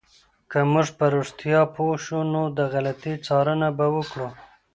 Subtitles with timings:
[0.51, 4.29] که موږ په رښتیا پوه شو، نو د غلطي څارنه به وکړو.